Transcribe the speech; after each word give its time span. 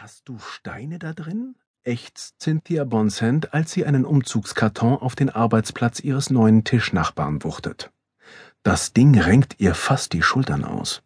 Hast 0.00 0.28
du 0.28 0.38
Steine 0.38 1.00
da 1.00 1.12
drin? 1.12 1.56
ächzt 1.82 2.40
Cynthia 2.40 2.84
Bonsend, 2.84 3.52
als 3.52 3.72
sie 3.72 3.84
einen 3.84 4.04
Umzugskarton 4.04 4.94
auf 4.96 5.16
den 5.16 5.28
Arbeitsplatz 5.28 5.98
ihres 5.98 6.30
neuen 6.30 6.62
Tischnachbarn 6.62 7.42
wuchtet. 7.42 7.90
Das 8.62 8.92
Ding 8.92 9.18
renkt 9.18 9.56
ihr 9.58 9.74
fast 9.74 10.12
die 10.12 10.22
Schultern 10.22 10.64
aus. 10.64 11.02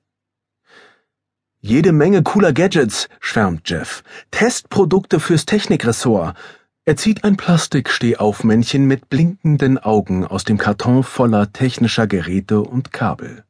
Jede 1.59 1.93
Menge 1.93 2.23
cooler 2.23 2.53
Gadgets, 2.53 3.09
schwärmt 3.19 3.63
Jeff. 3.71 4.05
Testprodukte 4.31 5.21
fürs 5.21 5.47
Technikressort. 5.47 6.37
Er 6.85 6.97
zieht 6.99 7.25
ein 7.25 7.39
Plastikstehaufmännchen 7.39 8.85
mit 8.87 9.09
blinkenden 9.09 9.79
Augen 9.79 10.27
aus 10.27 10.45
dem 10.45 10.59
Karton 10.59 11.03
voller 11.03 11.51
technischer 11.51 12.07
Geräte 12.07 12.61
und 12.61 12.93
Kabel. 12.93 13.45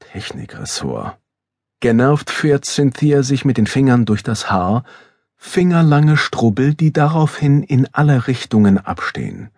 Technikressort. 0.00 1.18
Genervt 1.84 2.30
fährt 2.30 2.64
Cynthia 2.64 3.22
sich 3.22 3.44
mit 3.44 3.58
den 3.58 3.66
Fingern 3.66 4.06
durch 4.06 4.22
das 4.22 4.50
Haar, 4.50 4.84
fingerlange 5.36 6.16
Strubbel, 6.16 6.72
die 6.72 6.94
daraufhin 6.94 7.62
in 7.62 7.86
alle 7.92 8.26
Richtungen 8.26 8.78
abstehen. 8.78 9.50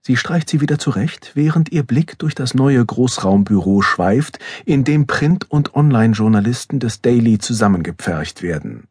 Sie 0.00 0.16
streicht 0.16 0.48
sie 0.48 0.62
wieder 0.62 0.78
zurecht, 0.78 1.32
während 1.34 1.70
ihr 1.72 1.82
Blick 1.82 2.18
durch 2.18 2.34
das 2.34 2.54
neue 2.54 2.82
Großraumbüro 2.82 3.82
schweift, 3.82 4.38
in 4.64 4.84
dem 4.84 5.06
Print- 5.06 5.50
und 5.50 5.74
Online-Journalisten 5.74 6.80
des 6.80 7.02
Daily 7.02 7.36
zusammengepfercht 7.36 8.40
werden. 8.40 8.88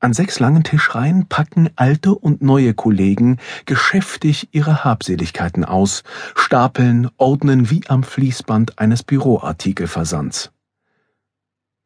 An 0.00 0.12
sechs 0.12 0.40
langen 0.40 0.64
Tischreihen 0.64 1.30
packen 1.30 1.70
alte 1.76 2.14
und 2.14 2.42
neue 2.42 2.74
Kollegen 2.74 3.38
geschäftig 3.64 4.50
ihre 4.52 4.84
Habseligkeiten 4.84 5.64
aus, 5.64 6.02
stapeln, 6.34 7.08
ordnen 7.16 7.70
wie 7.70 7.80
am 7.88 8.02
Fließband 8.02 8.78
eines 8.78 9.02
Büroartikelversands. 9.02 10.50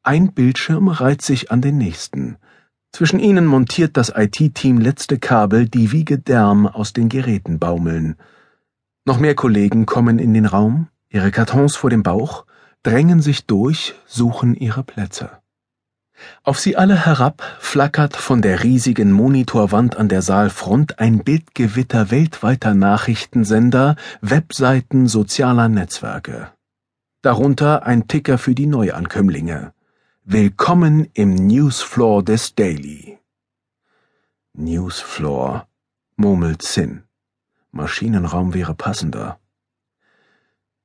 Ein 0.02 0.32
Bildschirm 0.32 0.88
reiht 0.88 1.22
sich 1.22 1.50
an 1.50 1.60
den 1.60 1.78
nächsten. 1.78 2.36
Zwischen 2.92 3.18
ihnen 3.18 3.46
montiert 3.46 3.96
das 3.96 4.12
IT-Team 4.14 4.78
letzte 4.78 5.18
Kabel, 5.18 5.68
die 5.68 5.92
wie 5.92 6.04
Gedärm 6.04 6.66
aus 6.66 6.92
den 6.92 7.08
Geräten 7.08 7.58
baumeln. 7.58 8.16
Noch 9.04 9.18
mehr 9.18 9.34
Kollegen 9.34 9.86
kommen 9.86 10.18
in 10.18 10.34
den 10.34 10.46
Raum, 10.46 10.88
ihre 11.10 11.30
Kartons 11.30 11.76
vor 11.76 11.90
dem 11.90 12.02
Bauch, 12.02 12.46
drängen 12.82 13.20
sich 13.20 13.46
durch, 13.46 13.94
suchen 14.06 14.54
ihre 14.54 14.82
Plätze. 14.82 15.30
Auf 16.42 16.58
sie 16.58 16.76
alle 16.76 17.06
herab 17.06 17.42
flackert 17.60 18.16
von 18.16 18.42
der 18.42 18.64
riesigen 18.64 19.12
Monitorwand 19.12 19.96
an 19.96 20.08
der 20.08 20.22
Saalfront 20.22 20.98
ein 20.98 21.22
Bildgewitter 21.22 22.10
weltweiter 22.10 22.74
Nachrichtensender, 22.74 23.96
Webseiten 24.20 25.06
sozialer 25.06 25.68
Netzwerke. 25.68 26.50
Darunter 27.22 27.84
ein 27.86 28.08
Ticker 28.08 28.38
für 28.38 28.54
die 28.54 28.66
Neuankömmlinge. 28.66 29.72
Willkommen 30.30 31.08
im 31.14 31.34
Newsfloor 31.34 32.22
des 32.22 32.54
Daily. 32.54 33.18
Newsfloor, 34.52 35.66
murmelt 36.16 36.60
Sin. 36.60 37.04
Maschinenraum 37.70 38.52
wäre 38.52 38.74
passender. 38.74 39.40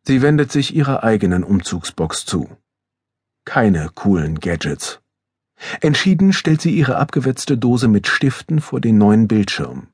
Sie 0.03 0.21
wendet 0.21 0.49
sich 0.49 0.73
ihrer 0.73 1.03
eigenen 1.03 1.43
Umzugsbox 1.43 2.25
zu. 2.25 2.55
Keine 3.43 3.89
coolen 3.93 4.39
Gadgets. 4.39 5.01
Entschieden 5.81 6.31
stellt 6.31 6.61
sie 6.61 6.73
ihre 6.73 6.95
abgewetzte 6.95 7.57
Dose 7.57 7.89
mit 7.89 8.07
Stiften 8.07 8.61
vor 8.61 8.79
den 8.79 8.97
neuen 8.97 9.27
Bildschirm. 9.27 9.89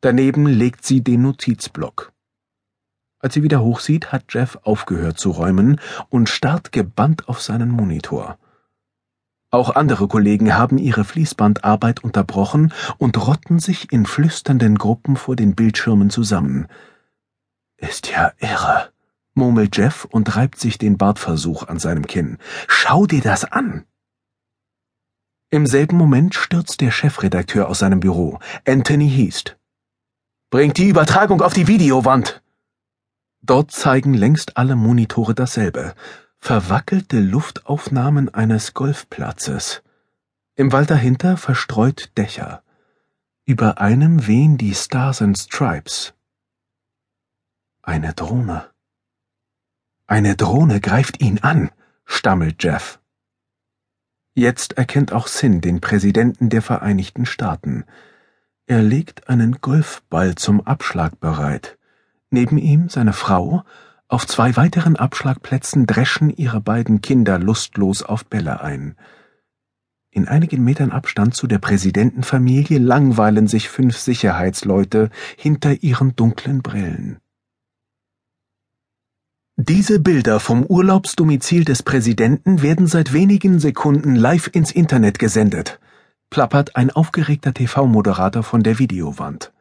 Daneben 0.00 0.46
legt 0.46 0.86
sie 0.86 1.00
den 1.00 1.22
Notizblock. 1.22 2.12
Als 3.18 3.34
sie 3.34 3.42
wieder 3.42 3.62
hochsieht, 3.62 4.12
hat 4.12 4.26
Jeff 4.28 4.60
aufgehört 4.62 5.18
zu 5.18 5.32
räumen 5.32 5.80
und 6.08 6.28
starrt 6.28 6.70
gebannt 6.70 7.28
auf 7.28 7.42
seinen 7.42 7.70
Monitor. 7.70 8.38
Auch 9.50 9.74
andere 9.74 10.08
Kollegen 10.08 10.54
haben 10.54 10.76
ihre 10.76 11.04
Fließbandarbeit 11.04 12.02
unterbrochen 12.02 12.72
und 12.98 13.26
rotten 13.26 13.58
sich 13.58 13.92
in 13.92 14.04
flüsternden 14.04 14.76
Gruppen 14.76 15.16
vor 15.16 15.36
den 15.36 15.54
Bildschirmen 15.54 16.10
zusammen. 16.10 16.66
Ist 17.76 18.08
ja 18.10 18.32
irre, 18.38 18.90
murmelt 19.34 19.76
Jeff 19.76 20.04
und 20.04 20.34
reibt 20.34 20.58
sich 20.58 20.78
den 20.78 20.98
Bartversuch 20.98 21.68
an 21.68 21.78
seinem 21.78 22.06
Kinn. 22.06 22.38
Schau 22.66 23.06
dir 23.06 23.20
das 23.20 23.44
an! 23.44 23.84
Im 25.50 25.66
selben 25.66 25.96
Moment 25.96 26.34
stürzt 26.34 26.80
der 26.80 26.90
Chefredakteur 26.90 27.68
aus 27.68 27.78
seinem 27.78 28.00
Büro, 28.00 28.40
Anthony 28.66 29.08
Heast. 29.08 29.56
Bringt 30.50 30.76
die 30.76 30.88
Übertragung 30.88 31.40
auf 31.40 31.54
die 31.54 31.68
Videowand! 31.68 32.42
Dort 33.42 33.70
zeigen 33.70 34.12
längst 34.12 34.56
alle 34.56 34.74
Monitore 34.74 35.34
dasselbe 35.34 35.94
verwackelte 36.46 37.18
Luftaufnahmen 37.18 38.32
eines 38.32 38.72
Golfplatzes. 38.72 39.82
Im 40.54 40.70
Wald 40.70 40.90
dahinter 40.90 41.36
verstreut 41.36 42.12
Dächer. 42.16 42.62
Über 43.44 43.80
einem 43.80 44.28
wehen 44.28 44.56
die 44.56 44.72
Stars 44.72 45.22
and 45.22 45.36
Stripes. 45.36 46.14
Eine 47.82 48.14
Drohne. 48.14 48.70
Eine 50.06 50.36
Drohne 50.36 50.80
greift 50.80 51.20
ihn 51.20 51.40
an, 51.40 51.72
stammelt 52.04 52.62
Jeff. 52.62 53.00
Jetzt 54.32 54.74
erkennt 54.74 55.12
auch 55.12 55.26
Sin 55.26 55.60
den 55.60 55.80
Präsidenten 55.80 56.48
der 56.48 56.62
Vereinigten 56.62 57.26
Staaten. 57.26 57.86
Er 58.66 58.82
legt 58.82 59.28
einen 59.28 59.60
Golfball 59.60 60.36
zum 60.36 60.64
Abschlag 60.64 61.18
bereit. 61.18 61.76
Neben 62.30 62.56
ihm 62.56 62.88
seine 62.88 63.14
Frau 63.14 63.64
auf 64.08 64.26
zwei 64.26 64.56
weiteren 64.56 64.96
Abschlagplätzen 64.96 65.86
dreschen 65.86 66.30
ihre 66.30 66.60
beiden 66.60 67.00
Kinder 67.00 67.38
lustlos 67.38 68.02
auf 68.02 68.24
Bälle 68.26 68.60
ein. 68.60 68.94
In 70.10 70.28
einigen 70.28 70.62
Metern 70.62 70.92
Abstand 70.92 71.34
zu 71.34 71.46
der 71.46 71.58
Präsidentenfamilie 71.58 72.78
langweilen 72.78 73.48
sich 73.48 73.68
fünf 73.68 73.98
Sicherheitsleute 73.98 75.10
hinter 75.36 75.82
ihren 75.82 76.14
dunklen 76.14 76.62
Brillen. 76.62 77.18
Diese 79.56 79.98
Bilder 79.98 80.38
vom 80.38 80.64
Urlaubsdomizil 80.64 81.64
des 81.64 81.82
Präsidenten 81.82 82.62
werden 82.62 82.86
seit 82.86 83.12
wenigen 83.12 83.58
Sekunden 83.58 84.14
live 84.14 84.50
ins 84.52 84.70
Internet 84.70 85.18
gesendet, 85.18 85.80
plappert 86.30 86.76
ein 86.76 86.90
aufgeregter 86.90 87.54
TV-Moderator 87.54 88.42
von 88.42 88.62
der 88.62 88.78
Videowand. 88.78 89.52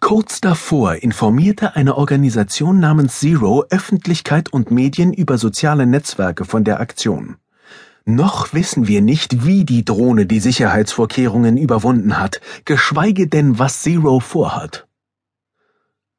Kurz 0.00 0.40
davor 0.40 0.96
informierte 0.96 1.76
eine 1.76 1.96
Organisation 1.96 2.80
namens 2.80 3.20
Zero 3.20 3.64
Öffentlichkeit 3.70 4.52
und 4.52 4.70
Medien 4.70 5.12
über 5.12 5.38
soziale 5.38 5.86
Netzwerke 5.86 6.44
von 6.44 6.64
der 6.64 6.80
Aktion. 6.80 7.36
Noch 8.04 8.52
wissen 8.52 8.86
wir 8.86 9.00
nicht, 9.00 9.46
wie 9.46 9.64
die 9.64 9.84
Drohne 9.84 10.26
die 10.26 10.40
Sicherheitsvorkehrungen 10.40 11.56
überwunden 11.56 12.18
hat, 12.18 12.40
geschweige 12.64 13.28
denn, 13.28 13.58
was 13.58 13.82
Zero 13.82 14.20
vorhat. 14.20 14.86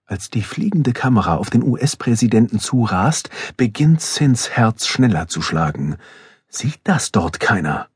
Als 0.07 0.29
die 0.29 0.41
fliegende 0.41 0.93
Kamera 0.93 1.37
auf 1.37 1.49
den 1.49 1.63
US-Präsidenten 1.63 2.59
zurast, 2.59 3.29
beginnt 3.57 4.01
Sins 4.01 4.51
Herz 4.51 4.87
schneller 4.87 5.27
zu 5.27 5.41
schlagen. 5.41 5.97
Sieht 6.47 6.79
das 6.83 7.11
dort 7.11 7.39
keiner? 7.39 7.87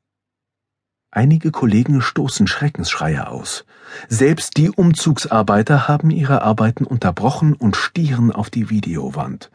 Einige 1.12 1.50
Kollegen 1.52 2.02
stoßen 2.02 2.46
Schreckensschreie 2.46 3.28
aus. 3.28 3.66
Selbst 4.10 4.58
die 4.58 4.70
Umzugsarbeiter 4.70 5.88
haben 5.88 6.12
ihre 6.12 6.44
Arbeiten 6.44 6.84
unterbrochen 6.84 7.54
und 7.54 7.76
stieren 7.76 8.32
auf 8.32 8.52
die 8.52 8.70
Videowand. 8.70 9.50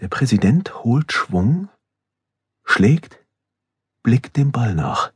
Der 0.00 0.08
Präsident 0.08 0.84
holt 0.84 1.12
Schwung, 1.12 1.68
schlägt, 2.64 3.18
blickt 4.02 4.38
dem 4.38 4.52
Ball 4.52 4.74
nach. 4.74 5.12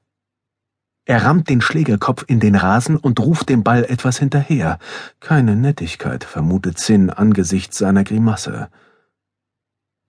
Er 1.07 1.25
rammt 1.25 1.49
den 1.49 1.63
Schlägerkopf 1.63 2.25
in 2.27 2.41
den 2.41 2.55
Rasen 2.55 2.97
und 2.97 3.19
ruft 3.21 3.49
dem 3.49 3.63
Ball 3.63 3.85
etwas 3.85 4.19
hinterher. 4.19 4.79
Keine 5.21 5.57
Nettigkeit, 5.57 6.25
vermutet 6.25 6.79
Zinn 6.79 7.11
angesichts 7.11 7.79
seiner 7.79 8.05
Grimasse. 8.05 8.69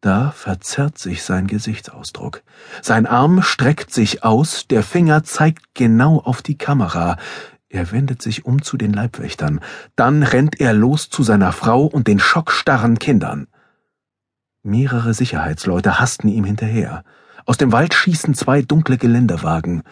Da 0.01 0.31
verzerrt 0.31 0.97
sich 0.99 1.23
sein 1.23 1.47
Gesichtsausdruck. 1.47 2.43
Sein 2.81 3.07
Arm 3.07 3.41
streckt 3.41 3.91
sich 3.91 4.23
aus, 4.23 4.67
der 4.67 4.83
Finger 4.83 5.23
zeigt 5.23 5.73
genau 5.73 6.19
auf 6.19 6.41
die 6.41 6.57
Kamera. 6.57 7.17
Er 7.67 7.91
wendet 7.91 8.21
sich 8.21 8.45
um 8.45 8.61
zu 8.61 8.77
den 8.77 8.93
Leibwächtern. 8.93 9.59
Dann 9.95 10.21
rennt 10.21 10.61
er 10.61 10.73
los 10.73 11.09
zu 11.09 11.23
seiner 11.23 11.51
Frau 11.51 11.85
und 11.85 12.07
den 12.07 12.19
schockstarren 12.19 12.99
Kindern. 12.99 13.47
Mehrere 14.61 15.13
Sicherheitsleute 15.13 15.99
hasten 15.99 16.27
ihm 16.27 16.43
hinterher. 16.43 17.03
Aus 17.45 17.57
dem 17.57 17.71
Wald 17.71 17.93
schießen 17.93 18.35
zwei 18.35 18.61
dunkle 18.61 18.97
Geländewagen. 18.97 19.83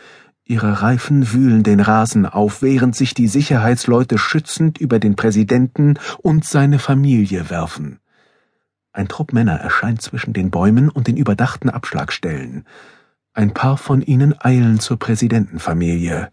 Ihre 0.44 0.84
Reifen 0.84 1.34
wühlen 1.34 1.64
den 1.64 1.80
Rasen 1.80 2.28
auf, 2.28 2.62
während 2.62 2.96
sich 2.96 3.16
die 3.16 3.28
Sicherheitsleute 3.28 4.20
schützend 4.20 4.78
über 4.78 5.00
den 5.00 5.16
Präsidenten 5.16 5.98
und 6.22 6.46
seine 6.46 6.78
Familie 6.78 7.50
werfen. 7.50 8.00
Ein 8.96 9.10
Trupp 9.10 9.34
Männer 9.34 9.56
erscheint 9.56 10.02
zwischen 10.02 10.32
den 10.32 10.52
Bäumen 10.52 10.88
und 10.88 11.08
den 11.08 11.18
überdachten 11.18 11.70
Abschlagstellen. 11.70 12.64
Ein 13.34 13.54
paar 13.54 13.78
von 13.78 14.02
ihnen 14.02 14.34
eilen 14.40 14.80
zur 14.80 14.98
Präsidentenfamilie. 14.98 16.32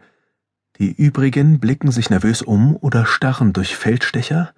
Die 0.79 0.93
übrigen 0.93 1.59
blicken 1.59 1.91
sich 1.91 2.09
nervös 2.09 2.41
um 2.41 2.77
oder 2.77 3.05
starren 3.05 3.53
durch 3.53 3.75
Feldstecher, 3.75 4.53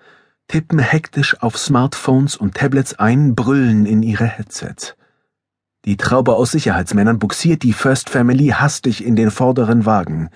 tippen 0.48 0.80
hektisch 0.80 1.40
auf 1.40 1.56
Smartphones 1.56 2.36
und 2.36 2.54
Tablets 2.54 2.92
ein, 2.98 3.34
brüllen 3.34 3.86
in 3.86 4.02
ihre 4.02 4.26
Headsets. 4.26 4.96
Die 5.86 5.96
Traube 5.96 6.34
aus 6.34 6.50
Sicherheitsmännern 6.50 7.18
buxiert 7.18 7.62
die 7.62 7.72
First 7.72 8.10
Family 8.10 8.48
hastig 8.48 9.02
in 9.02 9.16
den 9.16 9.30
vorderen 9.30 9.86
Wagen. 9.86 10.28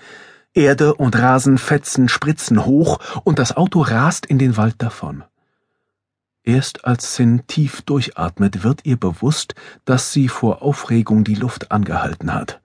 Erde 0.55 0.95
und 0.95 1.15
Rasenfetzen 1.15 2.09
spritzen 2.09 2.65
hoch 2.65 2.99
und 3.23 3.37
das 3.37 3.55
Auto 3.55 3.81
rast 3.81 4.25
in 4.25 4.39
den 4.39 4.57
Wald 4.57 4.75
davon. 4.79 5.23
Erst 6.43 6.85
als 6.85 7.15
Sin 7.15 7.45
tief 7.47 7.81
durchatmet, 7.81 8.63
wird 8.63 8.85
ihr 8.85 8.97
bewusst, 8.97 9.55
dass 9.85 10.13
sie 10.13 10.29
vor 10.29 10.61
Aufregung 10.61 11.23
die 11.23 11.35
Luft 11.35 11.71
angehalten 11.71 12.33
hat. 12.33 12.61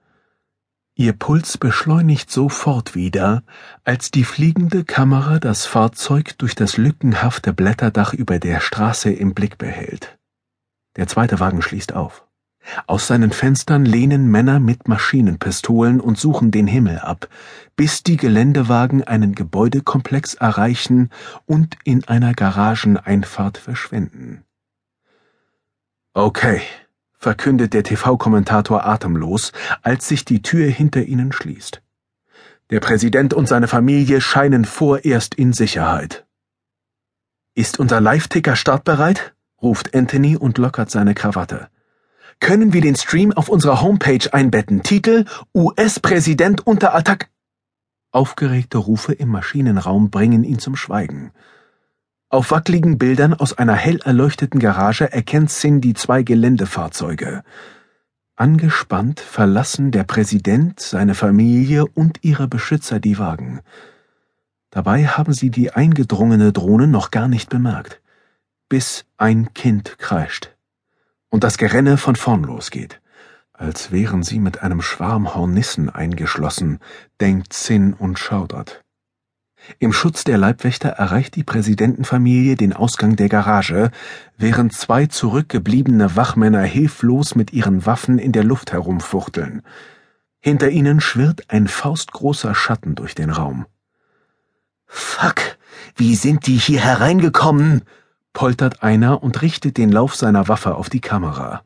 Ihr 0.97 1.11
Puls 1.11 1.57
beschleunigt 1.57 2.31
sofort 2.31 2.95
wieder, 2.95 3.43
als 3.83 4.11
die 4.11 4.23
fliegende 4.23 4.85
Kamera 4.85 5.39
das 5.39 5.65
Fahrzeug 5.65 6.37
durch 6.37 6.55
das 6.55 6.77
lückenhafte 6.77 7.51
Blätterdach 7.51 8.13
über 8.13 8.39
der 8.39 8.61
Straße 8.61 9.11
im 9.11 9.33
Blick 9.33 9.57
behält. 9.57 10.17
Der 10.95 11.07
zweite 11.07 11.41
Wagen 11.41 11.61
schließt 11.61 11.93
auf. 11.93 12.24
Aus 12.87 13.07
seinen 13.07 13.31
Fenstern 13.31 13.85
lehnen 13.85 14.29
Männer 14.29 14.59
mit 14.59 14.87
Maschinenpistolen 14.87 15.99
und 15.99 16.17
suchen 16.17 16.51
den 16.51 16.67
Himmel 16.67 16.99
ab, 16.99 17.29
bis 17.75 18.03
die 18.03 18.17
Geländewagen 18.17 19.03
einen 19.03 19.35
Gebäudekomplex 19.35 20.35
erreichen 20.35 21.09
und 21.45 21.77
in 21.83 22.03
einer 22.05 22.33
Garageneinfahrt 22.33 23.57
verschwinden. 23.57 24.43
Okay, 26.13 26.61
verkündet 27.17 27.73
der 27.73 27.83
TV-Kommentator 27.83 28.85
atemlos, 28.85 29.51
als 29.81 30.07
sich 30.07 30.25
die 30.25 30.41
Tür 30.41 30.69
hinter 30.69 31.03
ihnen 31.03 31.31
schließt. 31.31 31.81
Der 32.71 32.79
Präsident 32.79 33.33
und 33.33 33.47
seine 33.47 33.67
Familie 33.67 34.21
scheinen 34.21 34.65
vorerst 34.65 35.35
in 35.35 35.53
Sicherheit. 35.53 36.25
Ist 37.53 37.79
unser 37.79 38.01
Live-Ticker 38.01 38.55
startbereit? 38.55 39.35
ruft 39.61 39.95
Anthony 39.95 40.35
und 40.35 40.57
lockert 40.57 40.91
seine 40.91 41.13
Krawatte. 41.13 41.69
Können 42.39 42.73
wir 42.73 42.81
den 42.81 42.95
Stream 42.95 43.31
auf 43.31 43.49
unserer 43.49 43.81
Homepage 43.81 44.31
einbetten? 44.31 44.83
Titel 44.83 45.25
US-Präsident 45.53 46.67
unter 46.67 46.93
Attack. 46.93 47.29
Aufgeregte 48.11 48.77
Rufe 48.77 49.13
im 49.13 49.29
Maschinenraum 49.29 50.09
bringen 50.09 50.43
ihn 50.43 50.59
zum 50.59 50.75
Schweigen. 50.75 51.31
Auf 52.29 52.51
wackligen 52.51 52.97
Bildern 52.97 53.33
aus 53.33 53.57
einer 53.57 53.75
hell 53.75 53.99
erleuchteten 54.03 54.59
Garage 54.59 55.11
erkennt 55.11 55.49
Sin 55.49 55.81
die 55.81 55.93
zwei 55.93 56.23
Geländefahrzeuge. 56.23 57.43
Angespannt 58.35 59.21
verlassen 59.21 59.91
der 59.91 60.03
Präsident, 60.03 60.79
seine 60.79 61.15
Familie 61.15 61.85
und 61.85 62.23
ihre 62.23 62.47
Beschützer 62.47 62.99
die 62.99 63.17
Wagen. 63.17 63.61
Dabei 64.71 65.07
haben 65.07 65.33
sie 65.33 65.49
die 65.49 65.71
eingedrungene 65.71 66.51
Drohne 66.51 66.87
noch 66.87 67.11
gar 67.11 67.29
nicht 67.29 67.49
bemerkt, 67.49 68.01
bis 68.67 69.05
ein 69.17 69.53
Kind 69.53 69.97
kreischt 69.97 70.54
und 71.35 71.43
das 71.43 71.57
Gerenne 71.57 71.97
von 71.97 72.15
vorn 72.15 72.43
losgeht. 72.43 73.01
Als 73.51 73.91
wären 73.91 74.23
sie 74.23 74.39
mit 74.39 74.63
einem 74.63 74.81
Schwarm 74.81 75.35
Hornissen 75.35 75.89
eingeschlossen, 75.89 76.79
denkt 77.19 77.51
Sin 77.51 77.91
und 77.91 78.17
schaudert. 78.17 78.85
Im 79.79 79.91
Schutz 79.91 80.23
der 80.23 80.37
Leibwächter 80.37 80.91
erreicht 80.91 81.35
die 81.35 81.43
Präsidentenfamilie 81.43 82.55
den 82.55 82.71
Ausgang 82.71 83.17
der 83.17 83.27
Garage, 83.27 83.91
während 84.37 84.71
zwei 84.71 85.07
zurückgebliebene 85.07 86.15
Wachmänner 86.15 86.61
hilflos 86.61 87.35
mit 87.35 87.51
ihren 87.51 87.85
Waffen 87.85 88.17
in 88.17 88.31
der 88.31 88.45
Luft 88.45 88.71
herumfuchteln. 88.71 89.61
Hinter 90.39 90.69
ihnen 90.69 91.01
schwirrt 91.01 91.49
ein 91.49 91.67
faustgroßer 91.67 92.55
Schatten 92.55 92.95
durch 92.95 93.13
den 93.13 93.29
Raum. 93.29 93.65
Fuck, 94.85 95.57
wie 95.97 96.15
sind 96.15 96.47
die 96.47 96.55
hier 96.55 96.79
hereingekommen? 96.79 97.81
Poltert 98.35 98.83
einer 98.83 99.23
und 99.23 99.41
richtet 99.41 99.77
den 99.77 99.91
Lauf 99.91 100.15
seiner 100.15 100.47
Waffe 100.47 100.75
auf 100.75 100.89
die 100.91 101.01
Kamera. 101.01 101.63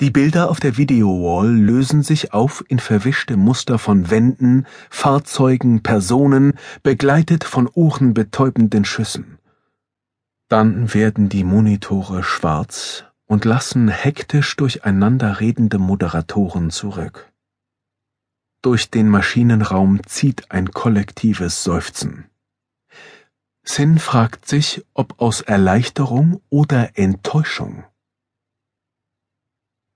Die 0.00 0.10
Bilder 0.10 0.50
auf 0.50 0.58
der 0.58 0.76
Videowall 0.76 1.48
lösen 1.48 2.02
sich 2.02 2.32
auf 2.32 2.64
in 2.66 2.80
verwischte 2.80 3.36
Muster 3.36 3.78
von 3.78 4.10
Wänden, 4.10 4.66
Fahrzeugen, 4.90 5.84
Personen, 5.84 6.54
begleitet 6.82 7.44
von 7.44 7.68
ohrenbetäubenden 7.68 8.84
Schüssen. 8.84 9.38
Dann 10.48 10.92
werden 10.92 11.28
die 11.28 11.44
Monitore 11.44 12.24
schwarz 12.24 13.04
und 13.26 13.44
lassen 13.44 13.88
hektisch 13.88 14.56
durcheinander 14.56 15.38
redende 15.38 15.78
Moderatoren 15.78 16.70
zurück. 16.70 17.30
Durch 18.62 18.90
den 18.90 19.08
Maschinenraum 19.08 20.00
zieht 20.06 20.50
ein 20.50 20.70
kollektives 20.70 21.62
Seufzen. 21.62 22.24
Sin 23.64 23.98
fragt 23.98 24.46
sich, 24.46 24.84
ob 24.92 25.20
aus 25.20 25.40
Erleichterung 25.40 26.42
oder 26.50 26.98
Enttäuschung. 26.98 27.84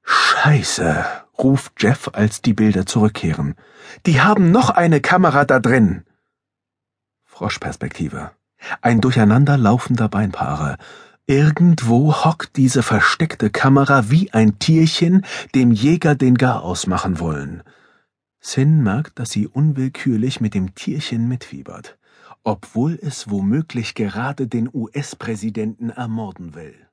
Scheiße, 0.03 1.05
ruft 1.39 1.75
Jeff, 1.79 2.09
als 2.15 2.41
die 2.41 2.55
Bilder 2.55 2.87
zurückkehren. 2.87 3.57
Die 4.07 4.23
haben 4.23 4.51
noch 4.51 4.71
eine 4.71 5.03
Kamera 5.03 5.45
da 5.45 5.61
drin. 5.61 6.05
Froschperspektive. 7.25 8.31
Ein 8.81 9.03
durcheinander 9.03 9.59
laufender 9.59 10.09
Beinpaare. 10.09 10.79
Irgendwo 11.27 12.25
hockt 12.25 12.57
diese 12.57 12.83
versteckte 12.83 13.51
Kamera 13.51 14.09
wie 14.09 14.33
ein 14.33 14.59
Tierchen, 14.59 15.27
dem 15.55 15.73
Jäger 15.73 16.15
den 16.15 16.37
Garaus 16.37 16.87
machen 16.87 17.21
wollen. 17.21 17.63
Sin 18.41 18.83
merkt, 18.83 19.19
dass 19.19 19.31
sie 19.31 19.47
unwillkürlich 19.47 20.41
mit 20.41 20.55
dem 20.55 20.75
Tierchen 20.75 21.29
mitfiebert, 21.29 21.98
obwohl 22.49 22.99
es 23.03 23.31
womöglich 23.31 23.95
gerade 23.95 24.49
den 24.49 24.71
US-Präsidenten 24.73 25.91
ermorden 25.91 26.55
will. 26.55 26.88